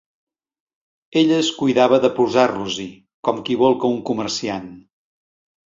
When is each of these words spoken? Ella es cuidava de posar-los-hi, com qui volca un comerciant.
Ella 1.21 1.37
es 1.41 1.51
cuidava 1.57 1.99
de 2.07 2.11
posar-los-hi, 2.17 2.87
com 3.29 3.45
qui 3.51 3.61
volca 3.63 3.95
un 3.99 4.03
comerciant. 4.11 4.69